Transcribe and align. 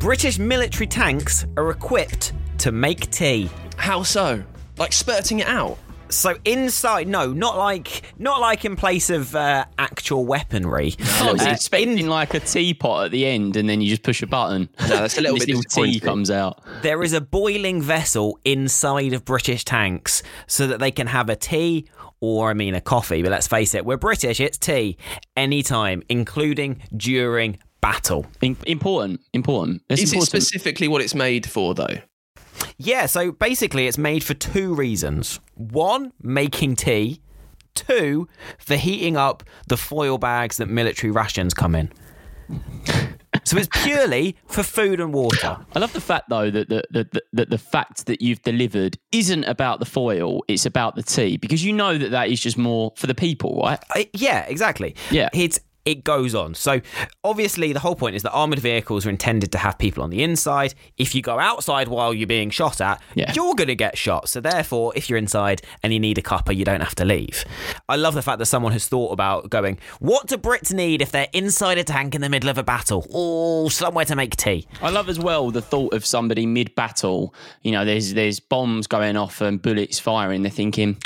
British 0.00 0.38
military 0.38 0.86
tanks 0.86 1.44
are 1.58 1.70
equipped 1.70 2.32
to 2.58 2.72
make 2.72 3.10
tea. 3.10 3.50
How 3.76 4.02
so? 4.02 4.42
Like 4.78 4.92
spurting 4.94 5.40
it 5.40 5.46
out? 5.46 5.76
So 6.08 6.34
inside, 6.46 7.06
no, 7.06 7.32
not 7.34 7.58
like 7.58 8.02
not 8.18 8.40
like 8.40 8.64
in 8.64 8.76
place 8.76 9.10
of 9.10 9.36
uh, 9.36 9.66
actual 9.78 10.24
weaponry. 10.24 10.94
I 11.20 11.30
was 11.32 11.42
Uh, 11.46 11.50
expecting 11.50 12.08
like 12.08 12.32
a 12.34 12.40
teapot 12.40 13.04
at 13.04 13.10
the 13.12 13.26
end, 13.26 13.56
and 13.56 13.68
then 13.68 13.80
you 13.82 13.90
just 13.90 14.02
push 14.02 14.22
a 14.22 14.26
button. 14.26 14.70
No, 14.80 14.86
that's 14.88 15.18
a 15.18 15.20
little 15.20 15.36
This 15.36 15.44
bit 15.46 15.56
little 15.56 15.84
tea 15.84 16.00
comes 16.00 16.30
out. 16.30 16.60
there 16.82 17.02
is 17.02 17.12
a 17.12 17.20
boiling 17.20 17.80
vessel 17.82 18.38
inside 18.44 19.12
of 19.12 19.24
British 19.26 19.64
tanks 19.66 20.22
so 20.46 20.66
that 20.66 20.80
they 20.80 20.90
can 20.90 21.06
have 21.08 21.28
a 21.28 21.36
tea 21.36 21.86
or 22.20 22.50
I 22.50 22.54
mean 22.54 22.74
a 22.74 22.80
coffee, 22.80 23.20
but 23.22 23.30
let's 23.30 23.46
face 23.46 23.74
it, 23.74 23.84
we're 23.84 23.96
British, 23.98 24.40
it's 24.40 24.58
tea 24.58 24.96
anytime, 25.36 26.02
including 26.08 26.82
during 26.96 27.58
battle. 27.80 28.26
In- 28.40 28.56
important, 28.66 29.20
important. 29.32 29.82
It's 29.88 30.02
Is 30.02 30.12
it 30.12 30.22
specifically 30.22 30.88
what 30.88 31.02
it's 31.02 31.14
made 31.14 31.48
for, 31.48 31.74
though? 31.74 31.98
Yeah, 32.76 33.06
so 33.06 33.32
basically 33.32 33.86
it's 33.86 33.98
made 33.98 34.22
for 34.24 34.34
two 34.34 34.74
reasons. 34.74 35.40
One, 35.54 36.12
making 36.22 36.76
tea. 36.76 37.20
Two, 37.74 38.28
for 38.58 38.76
heating 38.76 39.16
up 39.16 39.44
the 39.68 39.76
foil 39.76 40.18
bags 40.18 40.56
that 40.58 40.66
military 40.66 41.10
rations 41.10 41.54
come 41.54 41.74
in. 41.74 41.90
so 43.44 43.56
it's 43.56 43.68
purely 43.84 44.36
for 44.46 44.62
food 44.62 45.00
and 45.00 45.14
water. 45.14 45.56
I 45.74 45.78
love 45.78 45.92
the 45.92 46.00
fact 46.00 46.28
though 46.28 46.50
that 46.50 46.68
the, 46.68 46.82
the, 46.90 47.04
the, 47.12 47.22
that 47.32 47.50
the 47.50 47.58
fact 47.58 48.06
that 48.06 48.20
you've 48.20 48.42
delivered 48.42 48.98
isn't 49.12 49.44
about 49.44 49.78
the 49.78 49.86
foil; 49.86 50.42
it's 50.48 50.66
about 50.66 50.96
the 50.96 51.02
tea 51.02 51.36
because 51.36 51.64
you 51.64 51.72
know 51.72 51.96
that 51.96 52.10
that 52.10 52.28
is 52.28 52.40
just 52.40 52.58
more 52.58 52.92
for 52.96 53.06
the 53.06 53.14
people, 53.14 53.60
right? 53.62 53.78
I- 53.90 54.10
yeah, 54.14 54.40
exactly. 54.46 54.96
Yeah. 55.10 55.28
It's 55.32 55.60
it 55.84 56.04
goes 56.04 56.34
on. 56.34 56.54
So 56.54 56.80
obviously 57.24 57.72
the 57.72 57.80
whole 57.80 57.94
point 57.94 58.16
is 58.16 58.22
that 58.22 58.32
armored 58.32 58.58
vehicles 58.58 59.06
are 59.06 59.10
intended 59.10 59.50
to 59.52 59.58
have 59.58 59.78
people 59.78 60.02
on 60.02 60.10
the 60.10 60.22
inside. 60.22 60.74
If 60.98 61.14
you 61.14 61.22
go 61.22 61.38
outside 61.38 61.88
while 61.88 62.12
you're 62.12 62.26
being 62.26 62.50
shot 62.50 62.80
at, 62.80 63.00
Yeah. 63.14 63.32
you're 63.34 63.54
going 63.54 63.68
to 63.68 63.74
get 63.74 63.96
shot. 63.96 64.28
So 64.28 64.40
therefore, 64.40 64.92
if 64.94 65.08
you're 65.08 65.18
inside 65.18 65.62
and 65.82 65.92
you 65.92 65.98
need 65.98 66.18
a 66.18 66.22
cuppa, 66.22 66.54
you 66.54 66.64
don't 66.64 66.80
have 66.80 66.94
to 66.96 67.04
leave. 67.04 67.44
I 67.88 67.96
love 67.96 68.14
the 68.14 68.22
fact 68.22 68.38
that 68.40 68.46
someone 68.46 68.72
has 68.72 68.86
thought 68.88 69.12
about 69.12 69.50
going, 69.50 69.78
what 70.00 70.26
do 70.26 70.36
Brits 70.36 70.72
need 70.72 71.02
if 71.02 71.12
they're 71.12 71.28
inside 71.32 71.78
a 71.78 71.84
tank 71.84 72.14
in 72.14 72.20
the 72.20 72.28
middle 72.28 72.50
of 72.50 72.58
a 72.58 72.62
battle? 72.62 73.06
Oh, 73.12 73.68
somewhere 73.68 74.04
to 74.04 74.16
make 74.16 74.36
tea. 74.36 74.66
I 74.82 74.90
love 74.90 75.08
as 75.08 75.18
well 75.18 75.50
the 75.50 75.62
thought 75.62 75.94
of 75.94 76.04
somebody 76.06 76.46
mid-battle. 76.46 77.34
You 77.62 77.72
know, 77.72 77.84
there's 77.84 78.14
there's 78.14 78.40
bombs 78.40 78.86
going 78.86 79.16
off 79.16 79.40
and 79.40 79.60
bullets 79.60 79.98
firing. 79.98 80.42
They're 80.42 80.50
thinking, 80.50 80.98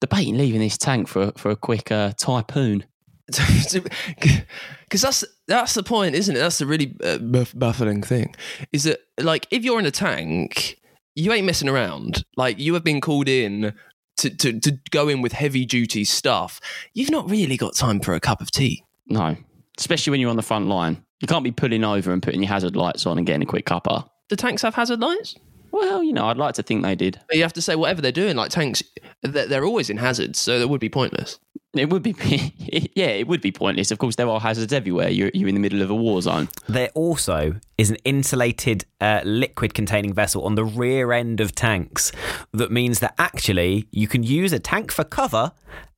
debating 0.00 0.36
leaving 0.36 0.60
this 0.60 0.78
tank 0.78 1.08
for 1.08 1.32
for 1.36 1.50
a 1.50 1.56
quick 1.56 1.90
uh, 1.92 2.12
typhoon. 2.16 2.84
Because 4.88 5.02
that's 5.02 5.24
that's 5.48 5.74
the 5.74 5.82
point, 5.82 6.14
isn't 6.14 6.36
it? 6.36 6.38
That's 6.38 6.58
the 6.58 6.66
really 6.66 6.94
uh, 7.02 7.18
baffling 7.54 8.02
thing. 8.02 8.36
Is 8.72 8.84
that 8.84 9.00
like 9.18 9.48
if 9.50 9.64
you're 9.64 9.80
in 9.80 9.86
a 9.86 9.90
tank, 9.90 10.80
you 11.16 11.32
ain't 11.32 11.44
messing 11.44 11.68
around. 11.68 12.24
Like 12.36 12.60
you 12.60 12.72
have 12.74 12.84
been 12.84 13.00
called 13.00 13.28
in 13.28 13.74
to 14.18 14.30
to, 14.30 14.60
to 14.60 14.78
go 14.90 15.08
in 15.08 15.22
with 15.22 15.32
heavy 15.32 15.64
duty 15.64 16.04
stuff. 16.04 16.60
You've 16.94 17.10
not 17.10 17.28
really 17.28 17.56
got 17.56 17.74
time 17.74 17.98
for 17.98 18.14
a 18.14 18.20
cup 18.20 18.40
of 18.40 18.52
tea. 18.52 18.84
No, 19.08 19.36
especially 19.76 20.12
when 20.12 20.20
you're 20.20 20.30
on 20.30 20.36
the 20.36 20.42
front 20.42 20.68
line. 20.68 21.02
You 21.20 21.26
can't 21.26 21.44
be 21.44 21.50
pulling 21.50 21.82
over 21.82 22.12
and 22.12 22.22
putting 22.22 22.42
your 22.42 22.50
hazard 22.50 22.76
lights 22.76 23.06
on 23.06 23.18
and 23.18 23.26
getting 23.26 23.42
a 23.42 23.46
quick 23.46 23.66
cuppa. 23.66 24.08
The 24.28 24.36
tanks 24.36 24.62
have 24.62 24.74
hazard 24.74 25.00
lights. 25.00 25.34
Well, 25.72 26.02
you 26.02 26.12
know, 26.12 26.26
I'd 26.28 26.36
like 26.36 26.54
to 26.54 26.62
think 26.62 26.82
they 26.82 26.94
did. 26.94 27.20
But 27.26 27.36
you 27.36 27.42
have 27.42 27.52
to 27.54 27.62
say 27.62 27.74
whatever 27.74 28.00
they're 28.00 28.12
doing. 28.12 28.36
Like 28.36 28.50
tanks, 28.50 28.82
they're, 29.22 29.46
they're 29.46 29.64
always 29.64 29.90
in 29.90 29.96
hazards, 29.96 30.38
so 30.38 30.58
that 30.58 30.68
would 30.68 30.80
be 30.80 30.88
pointless. 30.88 31.38
It 31.78 31.90
would 31.90 32.02
be, 32.02 32.14
yeah, 32.94 33.06
it 33.06 33.26
would 33.26 33.40
be 33.40 33.52
pointless. 33.52 33.90
Of 33.90 33.98
course, 33.98 34.16
there 34.16 34.28
are 34.28 34.40
hazards 34.40 34.72
everywhere. 34.72 35.08
You're, 35.08 35.30
you're 35.34 35.48
in 35.48 35.54
the 35.54 35.60
middle 35.60 35.82
of 35.82 35.90
a 35.90 35.94
war 35.94 36.20
zone. 36.22 36.48
There 36.68 36.90
also 36.94 37.54
is 37.78 37.90
an 37.90 37.96
insulated 38.04 38.84
uh, 39.00 39.20
liquid 39.24 39.74
containing 39.74 40.12
vessel 40.14 40.44
on 40.44 40.54
the 40.54 40.64
rear 40.64 41.12
end 41.12 41.40
of 41.40 41.54
tanks 41.54 42.12
that 42.52 42.70
means 42.70 43.00
that 43.00 43.14
actually 43.18 43.86
you 43.90 44.08
can 44.08 44.22
use 44.22 44.52
a 44.52 44.58
tank 44.58 44.90
for 44.90 45.04
cover 45.04 45.52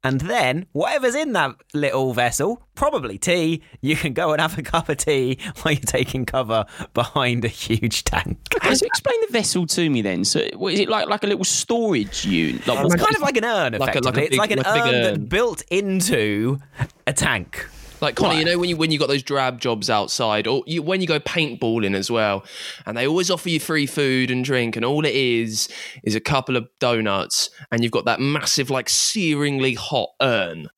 and 0.04 0.20
then 0.22 0.66
whatever's 0.72 1.16
in 1.16 1.32
that 1.32 1.56
little 1.75 2.12
vessel, 2.14 2.62
probably 2.76 3.19
tea, 3.19 3.62
you 3.81 3.97
can 3.97 4.12
go 4.12 4.31
and 4.32 4.41
have 4.41 4.56
a 4.56 4.62
cup 4.62 4.88
of 4.88 4.97
tea 4.97 5.38
while 5.62 5.72
you're 5.75 5.81
taking 5.81 6.25
cover 6.25 6.66
behind 6.94 7.44
a 7.44 7.48
huge 7.48 8.04
tank. 8.04 8.38
So 8.75 8.86
explain 8.86 9.20
the 9.22 9.32
vessel 9.32 9.66
to 9.66 9.88
me 9.91 10.03
then. 10.03 10.25
So, 10.25 10.47
what, 10.54 10.75
is 10.75 10.80
it 10.80 10.88
like 10.88 11.09
like 11.09 11.25
a 11.25 11.26
little 11.26 11.42
storage 11.44 12.25
unit? 12.25 12.65
Like, 12.66 12.84
It's 12.84 12.94
kind 12.94 13.16
of 13.16 13.22
like 13.22 13.36
an 13.38 13.44
urn, 13.44 13.72
Like 13.78 13.97
a- 13.97 14.00
like 14.00 14.16
a 14.16 14.25
it's 14.26 14.36
like 14.36 14.50
an 14.50 14.59
like 14.59 14.75
big 14.84 14.94
urn 14.94 15.03
that's 15.03 15.19
built 15.19 15.62
into 15.70 16.59
a 17.06 17.12
tank. 17.12 17.66
Like 18.00 18.16
Connie, 18.16 18.38
you 18.38 18.44
know 18.44 18.59
when 18.59 18.69
you 18.69 18.76
when 18.76 18.91
you 18.91 18.98
got 18.98 19.09
those 19.09 19.22
drab 19.22 19.60
jobs 19.60 19.91
outside, 19.91 20.47
or 20.47 20.62
you, 20.66 20.82
when 20.82 21.00
you 21.00 21.06
go 21.06 21.20
paintballing 21.20 21.94
as 21.94 22.10
well, 22.10 22.44
and 22.86 22.97
they 22.97 23.06
always 23.06 23.31
offer 23.31 23.48
you 23.48 23.60
free 23.60 23.86
food 23.86 24.31
and 24.31 24.44
drink, 24.44 24.76
and 24.76 24.84
all 24.84 25.04
it 25.04 25.14
is 25.14 25.69
is 26.03 26.14
a 26.14 26.20
couple 26.20 26.56
of 26.56 26.69
donuts, 26.78 27.50
and 27.70 27.82
you've 27.82 27.92
got 27.92 28.04
that 28.04 28.20
massive, 28.20 28.70
like 28.70 28.86
searingly 28.86 29.76
hot 29.76 30.10
urn 30.20 30.69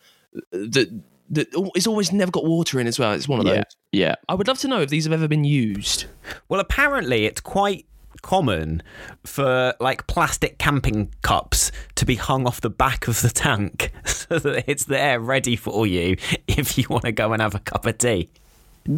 that 0.53 1.03
that 1.31 1.71
is 1.77 1.87
always 1.87 2.13
never 2.13 2.31
got 2.31 2.45
water 2.45 2.81
in 2.81 2.87
as 2.87 2.99
well. 2.99 3.13
It's 3.13 3.29
one 3.29 3.39
of 3.39 3.47
those. 3.47 3.57
yeah, 3.57 3.65
yeah. 3.93 4.15
I 4.29 4.35
would 4.35 4.49
love 4.49 4.59
to 4.61 4.69
know 4.69 4.81
if 4.81 4.91
these 4.91 5.05
have 5.05 5.13
ever 5.13 5.29
been 5.29 5.45
used. 5.45 6.07
Well, 6.49 6.61
apparently 6.61 7.27
it's 7.27 7.41
quite 7.41 7.87
common 8.23 8.83
for 9.25 9.75
like 9.81 10.07
plastic 10.07 10.59
camping 10.59 11.13
cups 11.23 11.71
to 11.97 12.05
be 12.07 12.15
hung 12.17 12.47
off 12.47 12.61
the 12.61 12.71
back 12.71 13.09
of 13.09 13.21
the 13.23 13.31
tank 13.31 13.93
so 14.05 14.39
that 14.39 14.65
it's 14.69 14.85
there 14.85 15.21
ready 15.21 15.57
for 15.57 15.87
you 15.87 16.17
if 16.49 16.79
you 16.79 16.85
want 16.89 17.05
to 17.05 17.13
go 17.13 17.33
and 17.33 17.43
have 17.43 17.55
a 17.55 17.61
cup 17.61 17.87
of 17.87 17.99
tea. 17.99 18.31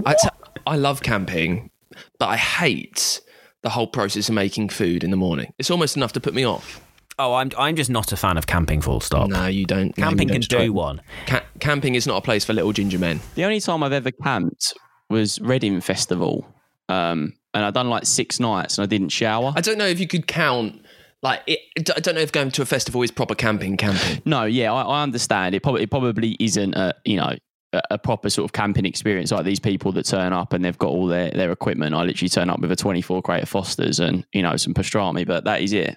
I, 0.06 0.14
t- 0.14 0.28
I 0.66 0.76
love 0.76 1.02
camping, 1.02 1.70
but 2.18 2.28
I 2.28 2.36
hate 2.36 3.20
the 3.62 3.70
whole 3.70 3.86
process 3.86 4.28
of 4.28 4.34
making 4.34 4.68
food 4.70 5.04
in 5.04 5.10
the 5.10 5.16
morning. 5.16 5.52
It's 5.58 5.70
almost 5.70 5.96
enough 5.96 6.12
to 6.14 6.20
put 6.20 6.34
me 6.34 6.44
off. 6.44 6.80
Oh, 7.18 7.34
I'm 7.34 7.50
I'm 7.58 7.76
just 7.76 7.90
not 7.90 8.10
a 8.10 8.16
fan 8.16 8.38
of 8.38 8.46
camping 8.46 8.80
full 8.80 9.00
stop. 9.00 9.28
No, 9.28 9.46
you 9.46 9.66
don't. 9.66 9.96
no, 9.98 10.04
Camping 10.04 10.28
you 10.28 10.32
can 10.34 10.40
don't 10.40 10.50
try. 10.50 10.64
do 10.66 10.72
one. 10.72 11.02
Ca- 11.26 11.44
camping 11.60 11.94
is 11.94 12.06
not 12.06 12.16
a 12.16 12.20
place 12.22 12.44
for 12.44 12.54
little 12.54 12.72
ginger 12.72 12.98
men. 12.98 13.20
The 13.34 13.44
only 13.44 13.60
time 13.60 13.82
I've 13.82 13.92
ever 13.92 14.10
camped 14.10 14.72
was 15.10 15.38
Reading 15.40 15.80
Festival, 15.82 16.46
um, 16.88 17.34
and 17.54 17.64
I'd 17.64 17.74
done 17.74 17.90
like 17.90 18.06
six 18.06 18.40
nights 18.40 18.78
and 18.78 18.84
I 18.84 18.86
didn't 18.86 19.10
shower. 19.10 19.52
I 19.56 19.60
don't 19.60 19.78
know 19.78 19.86
if 19.86 20.00
you 20.00 20.06
could 20.06 20.26
count. 20.26 20.84
Like, 21.22 21.42
it, 21.46 21.60
I 21.94 22.00
don't 22.00 22.16
know 22.16 22.20
if 22.20 22.32
going 22.32 22.50
to 22.50 22.62
a 22.62 22.66
festival 22.66 23.02
is 23.02 23.12
proper 23.12 23.34
camping. 23.34 23.76
Camping. 23.76 24.22
No, 24.24 24.44
yeah, 24.44 24.72
I, 24.72 24.82
I 24.82 25.02
understand. 25.02 25.54
It 25.54 25.62
probably 25.62 25.82
it 25.82 25.90
probably 25.90 26.36
isn't 26.40 26.74
a 26.74 26.94
you 27.04 27.16
know 27.16 27.36
a, 27.72 27.82
a 27.92 27.98
proper 27.98 28.28
sort 28.28 28.44
of 28.44 28.52
camping 28.52 28.84
experience 28.86 29.30
like 29.30 29.44
these 29.44 29.60
people 29.60 29.92
that 29.92 30.04
turn 30.04 30.32
up 30.32 30.52
and 30.52 30.64
they've 30.64 30.78
got 30.78 30.88
all 30.88 31.06
their 31.06 31.30
their 31.30 31.52
equipment. 31.52 31.94
I 31.94 32.02
literally 32.02 32.28
turn 32.28 32.50
up 32.50 32.60
with 32.60 32.72
a 32.72 32.76
twenty 32.76 33.02
four 33.02 33.22
crate 33.22 33.42
of 33.42 33.48
Fosters 33.48 34.00
and 34.00 34.26
you 34.32 34.42
know 34.42 34.56
some 34.56 34.74
pastrami, 34.74 35.26
but 35.26 35.44
that 35.44 35.62
is 35.62 35.72
it. 35.72 35.96